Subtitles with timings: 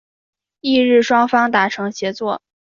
[0.61, 2.13] 翌日双方达成协议。